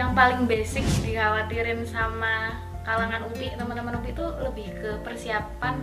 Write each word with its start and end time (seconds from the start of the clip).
yang 0.00 0.16
paling 0.16 0.48
basic 0.48 0.88
dikhawatirin 1.04 1.84
sama 1.84 2.56
kalangan 2.88 3.28
UPI 3.28 3.60
teman-teman 3.60 4.00
UPI 4.00 4.16
itu 4.16 4.26
lebih 4.40 4.68
ke 4.80 4.90
persiapan 5.04 5.76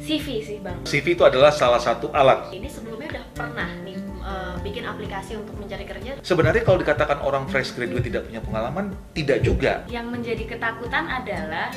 CV 0.00 0.26
sih 0.40 0.58
bang. 0.64 0.78
CV 0.88 1.12
itu 1.12 1.20
adalah 1.26 1.52
salah 1.52 1.76
satu 1.76 2.08
alat. 2.16 2.48
Ini 2.48 2.64
sebelumnya 2.70 3.12
udah 3.12 3.24
pernah 3.36 3.68
nih 3.84 3.98
uh, 4.24 4.54
bikin 4.64 4.88
aplikasi 4.88 5.36
untuk 5.36 5.52
mencari 5.60 5.84
kerja. 5.84 6.16
Sebenarnya 6.24 6.64
kalau 6.64 6.78
dikatakan 6.80 7.18
orang 7.20 7.44
fresh 7.50 7.76
graduate 7.76 8.08
tidak 8.08 8.24
punya 8.24 8.40
pengalaman, 8.40 8.96
tidak 9.12 9.44
juga. 9.44 9.84
Yang 9.92 10.06
menjadi 10.08 10.44
ketakutan 10.48 11.04
adalah 11.12 11.68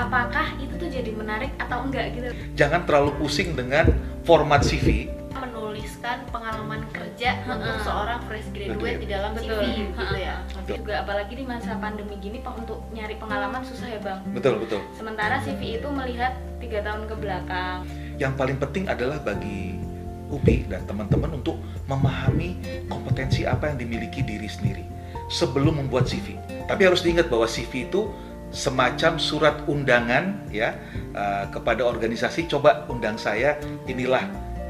apakah 0.00 0.56
itu 0.56 0.72
tuh 0.80 0.88
jadi 0.88 1.10
menarik 1.12 1.52
atau 1.60 1.84
enggak 1.84 2.16
gitu. 2.16 2.28
Jangan 2.56 2.88
terlalu 2.88 3.12
pusing 3.20 3.52
dengan 3.52 3.92
format 4.24 4.64
CV. 4.64 5.12
Menuliskan 5.36 6.24
pengalaman 6.32 6.80
kerja 6.94 7.44
untuk 7.44 7.76
seorang 7.84 8.20
fresh 8.24 8.48
graduate 8.56 9.04
di 9.04 9.08
dalam 9.10 9.36
Betul. 9.36 9.58
CV 9.58 9.90
gitu 9.92 10.16
ya. 10.16 10.40
Tapi 10.66 10.82
juga 10.82 10.94
apalagi 11.06 11.34
di 11.38 11.44
masa 11.46 11.78
pandemi 11.78 12.18
gini 12.18 12.42
Pak 12.42 12.54
untuk 12.66 12.82
nyari 12.90 13.14
pengalaman 13.22 13.62
susah 13.62 13.86
ya 13.86 14.00
bang. 14.02 14.18
Betul, 14.34 14.58
betul. 14.66 14.82
Sementara 14.98 15.38
CV 15.46 15.78
itu 15.78 15.88
melihat 15.94 16.34
tiga 16.58 16.82
tahun 16.82 17.06
ke 17.06 17.14
belakang. 17.22 17.86
Yang 18.18 18.32
paling 18.34 18.58
penting 18.58 18.84
adalah 18.90 19.22
bagi 19.22 19.78
UPI 20.26 20.66
dan 20.66 20.82
teman-teman 20.90 21.38
untuk 21.38 21.62
memahami 21.86 22.58
kompetensi 22.90 23.46
apa 23.46 23.70
yang 23.70 23.78
dimiliki 23.78 24.26
diri 24.26 24.50
sendiri 24.50 24.82
sebelum 25.30 25.78
membuat 25.78 26.10
CV. 26.10 26.34
Tapi 26.66 26.82
harus 26.82 27.06
diingat 27.06 27.30
bahwa 27.30 27.46
CV 27.46 27.86
itu 27.86 28.10
semacam 28.54 29.18
surat 29.18 29.56
undangan 29.66 30.38
ya 30.54 30.74
uh, 31.14 31.50
kepada 31.50 31.82
organisasi 31.82 32.46
coba 32.46 32.86
undang 32.86 33.18
saya 33.18 33.58
inilah 33.90 34.22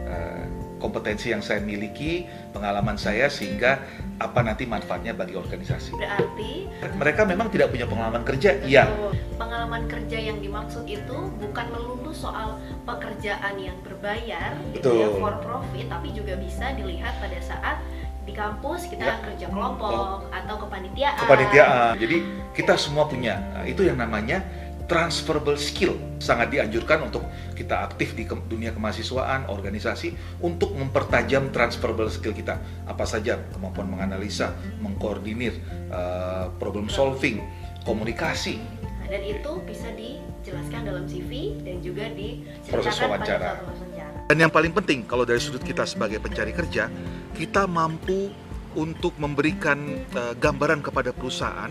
uh, 0.09 0.45
kompetensi 0.87 1.35
yang 1.35 1.43
saya 1.43 1.59
miliki, 1.59 2.31
pengalaman 2.55 2.95
saya 2.95 3.27
sehingga 3.27 3.83
apa 4.23 4.41
nanti 4.47 4.65
manfaatnya 4.71 5.13
bagi 5.13 5.35
organisasi. 5.35 5.99
Berarti 5.99 6.71
Mereka 6.95 7.27
memang 7.27 7.51
tidak 7.51 7.75
punya 7.75 7.91
pengalaman 7.91 8.23
kerja, 8.23 8.63
iya. 8.63 8.87
Pengalaman 9.35 9.91
kerja 9.91 10.17
yang 10.23 10.39
dimaksud 10.39 10.87
itu 10.87 11.19
bukan 11.43 11.67
melulu 11.75 12.15
soal 12.15 12.63
pekerjaan 12.87 13.59
yang 13.59 13.77
berbayar 13.83 14.55
gitu 14.71 14.89
ya 15.03 15.11
for 15.19 15.35
profit, 15.43 15.91
tapi 15.91 16.15
juga 16.15 16.39
bisa 16.39 16.71
dilihat 16.79 17.19
pada 17.19 17.37
saat 17.43 17.83
di 18.27 18.35
kampus 18.35 18.91
kita 18.91 19.07
Ya. 19.07 19.23
kerja 19.23 19.47
kelompok 19.51 20.27
atau 20.35 20.55
kepanitiaan. 20.67 21.19
kepanitiaan. 21.19 21.93
Jadi 21.95 22.17
kita 22.59 22.75
semua 22.75 23.07
punya 23.07 23.39
Nah, 23.55 23.63
itu 23.63 23.87
yang 23.87 23.99
namanya 23.99 24.43
transferable 24.87 25.59
skill. 25.59 25.95
Sangat 26.19 26.51
dianjurkan 26.51 27.07
untuk 27.07 27.27
kita 27.53 27.83
aktif 27.83 28.15
di 28.15 28.25
ke- 28.25 28.39
dunia 28.47 28.71
kemahasiswaan, 28.73 29.51
organisasi 29.51 30.15
untuk 30.41 30.73
mempertajam 30.75 31.51
transferable 31.51 32.09
skill 32.09 32.33
kita. 32.33 32.59
Apa 32.87 33.05
saja 33.05 33.39
kemampuan 33.51 33.91
menganalisa, 33.91 34.55
mengkoordinir, 34.81 35.59
eh, 35.91 36.47
problem 36.57 36.87
solving, 36.87 37.43
komunikasi, 37.83 38.59
Nah, 39.07 39.15
dan 39.15 39.23
itu 39.23 39.51
bisa 39.63 39.87
dijelaskan 39.95 40.83
dalam 40.83 41.07
CV 41.07 41.63
dan 41.63 41.79
juga 41.79 42.11
Proses 42.11 42.99
wawancara. 42.99 43.63
suatu 43.63 43.71
wawancara. 43.71 44.11
Dan 44.27 44.37
yang 44.43 44.51
paling 44.51 44.75
penting 44.75 45.07
kalau 45.07 45.23
dari 45.23 45.39
sudut 45.39 45.63
kita 45.63 45.87
sebagai 45.87 46.19
pencari 46.19 46.51
kerja, 46.51 46.91
kita 47.31 47.71
mampu 47.71 48.35
untuk 48.75 49.15
memberikan 49.17 49.79
eh, 49.95 50.35
gambaran 50.35 50.83
kepada 50.83 51.15
perusahaan 51.15 51.71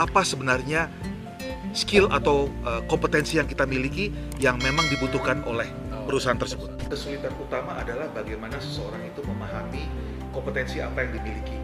apa 0.00 0.20
sebenarnya 0.24 0.88
skill 1.72 2.08
atau 2.08 2.46
eh, 2.64 2.82
kompetensi 2.86 3.36
yang 3.36 3.48
kita 3.48 3.64
miliki 3.64 4.08
yang 4.38 4.56
memang 4.60 4.84
dibutuhkan 4.88 5.40
oleh 5.44 5.68
perusahaan 6.04 6.36
tersebut. 6.36 6.68
Kesulitan 6.86 7.32
utama 7.38 7.78
adalah 7.78 8.08
bagaimana 8.10 8.58
seseorang 8.58 9.00
itu 9.04 9.22
memahami 9.22 9.86
kompetensi 10.30 10.78
apa 10.78 11.02
yang 11.02 11.16
dimiliki 11.16 11.56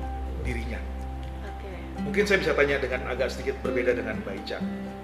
dirinya. 0.43 0.81
Oke. 1.45 1.71
Mungkin 2.01 2.25
saya 2.25 2.39
bisa 2.39 2.53
tanya 2.55 2.79
dengan 2.79 3.05
agak 3.07 3.29
sedikit 3.29 3.59
berbeda 3.61 3.93
dengan 3.93 4.21
Mbak 4.23 4.35
Ica. 4.45 4.59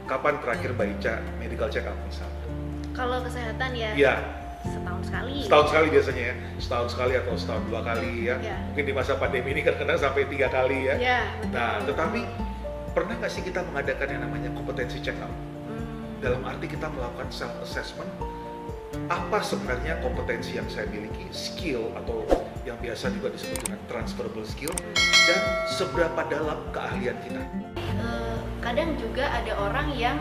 Kapan 0.04 0.36
terakhir 0.40 0.70
Mbak 0.72 0.88
Ica 0.96 1.14
medical 1.36 1.68
check 1.68 1.84
up 1.84 1.96
misalnya? 2.04 2.44
Kalau 2.94 3.18
kesehatan 3.26 3.70
ya 3.74 3.90
Iya, 3.98 4.14
setahun 4.62 5.02
sekali. 5.04 5.34
setahun 5.42 5.66
sekali 5.68 5.86
biasanya 5.90 6.22
ya 6.24 6.34
setahun 6.56 6.88
sekali 6.94 7.12
atau 7.18 7.34
setahun 7.34 7.62
dua 7.68 7.80
kali 7.82 8.12
ya 8.24 8.36
Ya. 8.38 8.56
mungkin 8.64 8.84
di 8.86 8.94
masa 8.94 9.12
pandemi 9.18 9.50
ini 9.50 9.60
kan 9.60 9.74
kena 9.74 9.98
sampai 9.98 10.24
tiga 10.24 10.46
kali 10.48 10.88
ya 10.88 10.94
Ya, 10.96 11.18
betul. 11.36 11.52
nah 11.52 11.72
tetapi 11.82 12.20
pernah 12.94 13.14
nggak 13.18 13.28
sih 13.28 13.42
kita 13.42 13.66
mengadakan 13.66 14.06
yang 14.08 14.22
namanya 14.22 14.50
kompetensi 14.54 15.02
check 15.02 15.18
up 15.18 15.30
Hmm, 15.64 16.20
dalam 16.20 16.44
arti 16.44 16.68
kita 16.68 16.86
melakukan 16.88 17.28
self 17.28 17.52
assessment 17.60 18.06
apa 19.10 19.42
sebenarnya 19.42 19.98
kompetensi 20.00 20.54
yang 20.54 20.70
saya 20.70 20.86
miliki? 20.86 21.26
Skill 21.28 21.90
atau 21.98 22.22
yang 22.62 22.78
biasa 22.78 23.10
juga 23.10 23.34
disebut 23.34 23.58
dengan 23.66 23.80
transferable 23.84 24.46
skill 24.46 24.70
dan 25.26 25.40
seberapa 25.66 26.22
dalam 26.30 26.62
keahlian 26.70 27.18
kita? 27.20 27.42
Eh, 27.74 28.38
kadang 28.62 28.94
juga 28.96 29.28
ada 29.28 29.52
orang 29.58 29.92
yang 29.92 30.16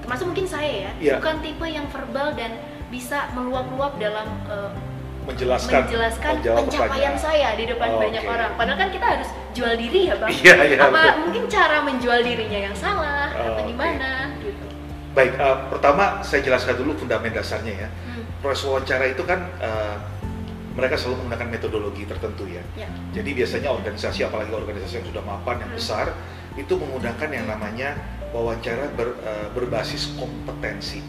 termasuk 0.00 0.30
mungkin 0.30 0.46
saya 0.46 0.70
ya, 0.88 0.90
Iya. 0.96 1.14
bukan 1.18 1.36
tipe 1.42 1.66
yang 1.66 1.84
verbal 1.90 2.30
dan 2.32 2.56
bisa 2.88 3.26
meluap-luap 3.34 3.98
dalam 3.98 4.28
eh, 4.46 4.70
menjelaskan 5.26 5.80
menjelaskan 5.84 6.32
pencapaian 6.38 6.86
pertanyaan. 6.86 7.16
saya 7.18 7.48
di 7.54 7.64
depan 7.66 7.88
Oke. 7.90 8.00
banyak 8.06 8.24
orang. 8.24 8.50
Padahal 8.54 8.78
kan 8.78 8.90
kita 8.90 9.06
harus 9.10 9.28
jual 9.52 9.74
diri 9.74 10.00
ya 10.06 10.14
bang. 10.16 10.30
iya 10.32 10.54
iya 10.64 10.78
Apa 10.80 10.90
betul. 10.92 11.16
mungkin 11.22 11.42
cara 11.46 11.76
menjual 11.82 12.20
dirinya 12.22 12.60
yang 12.62 12.76
salah 12.76 13.28
atau 13.28 13.52
Oke. 13.58 13.62
gimana 13.68 14.10
gitu. 14.38 14.64
baik 15.12 15.32
eh, 15.34 15.56
pertama 15.68 16.04
saya 16.20 16.40
jelaskan 16.40 16.76
dulu 16.76 16.92
fundament 16.94 17.32
dasarnya 17.32 17.74
ya 17.74 17.88
Hmm, 17.88 18.22
proses 18.38 18.62
wawancara 18.62 19.08
itu 19.08 19.24
kan 19.24 19.48
eh, 19.58 19.96
mereka 20.76 20.94
selalu 20.94 21.24
menggunakan 21.24 21.48
metodologi 21.50 22.04
tertentu 22.04 22.44
ya. 22.46 22.60
Ya. 22.76 22.84
Jadi 23.10 23.32
biasanya 23.32 23.72
organisasi, 23.72 24.20
apalagi 24.22 24.52
organisasi 24.52 25.00
yang 25.00 25.08
sudah 25.08 25.24
mapan, 25.24 25.56
yang 25.58 25.72
Hmm. 25.72 25.80
besar, 25.80 26.06
itu 26.52 26.72
menggunakan 26.76 27.28
yang 27.32 27.48
namanya 27.48 27.96
wawancara 28.28 28.92
ber- 28.92 29.16
eh, 29.18 29.48
berbasis 29.56 30.12
kompetensi. 30.14 31.00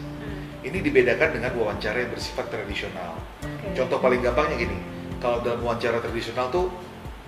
Ini 0.58 0.78
dibedakan 0.82 1.38
dengan 1.38 1.54
wawancara 1.54 2.02
yang 2.02 2.10
bersifat 2.10 2.50
tradisional. 2.50 3.14
oke. 3.14 3.78
Contoh 3.78 3.98
paling 4.02 4.18
gampangnya 4.18 4.58
gini, 4.58 4.78
kalau 5.22 5.38
dalam 5.42 5.62
wawancara 5.62 6.02
tradisional 6.02 6.50
tuh 6.50 6.66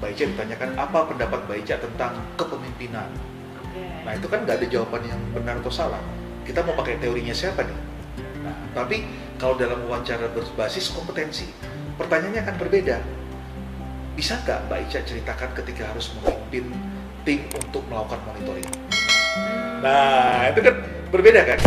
Mbak 0.02 0.10
Ica 0.16 0.24
ditanyakan 0.34 0.70
apa 0.74 0.98
pendapat 1.06 1.38
Mbak 1.46 1.58
Ica 1.62 1.76
tentang 1.78 2.18
kepemimpinan. 2.34 3.06
Oke. 3.62 3.82
Nah 4.02 4.12
itu 4.18 4.26
kan 4.26 4.42
nggak 4.42 4.56
ada 4.58 4.66
jawaban 4.66 5.02
yang 5.06 5.20
benar 5.30 5.62
atau 5.62 5.70
salah. 5.70 6.02
Kita 6.42 6.66
mau 6.66 6.74
pakai 6.74 6.98
teorinya 6.98 7.30
siapa 7.30 7.62
nih? 7.62 7.78
Nah, 8.42 8.56
tapi 8.74 9.06
kalau 9.38 9.54
dalam 9.54 9.78
wawancara 9.86 10.26
berbasis 10.34 10.91
kompetensi, 10.91 11.47
pertanyaannya 12.00 12.42
akan 12.42 12.56
berbeda. 12.58 12.97
Bisa 14.18 14.42
nggak 14.42 14.66
Mbak 14.66 14.78
Ica 14.91 15.00
ceritakan 15.06 15.50
ketika 15.62 15.82
harus 15.94 16.10
memimpin 16.18 16.66
tim 17.22 17.47
untuk 17.54 17.86
melakukan 17.86 18.18
monitoring? 18.26 18.66
Hmm, 18.66 19.84
Nah 19.86 20.50
itu 20.50 20.60
kan 20.66 20.74
berbeda 21.14 21.41
kan? 21.47 21.58